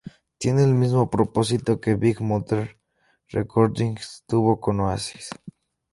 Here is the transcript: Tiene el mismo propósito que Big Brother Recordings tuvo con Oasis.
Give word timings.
Tiene 0.39 0.63
el 0.63 0.73
mismo 0.73 1.11
propósito 1.11 1.79
que 1.79 1.93
Big 1.93 2.17
Brother 2.23 2.79
Recordings 3.27 4.23
tuvo 4.27 4.59
con 4.59 4.79
Oasis. 4.79 5.29